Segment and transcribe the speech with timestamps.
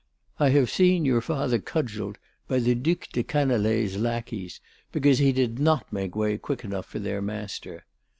[0.39, 2.17] I have seen your father cudgelled
[2.47, 4.59] by the Duc de Canaleilles' lackeys
[4.91, 7.85] because he did not make way quick enough for their master.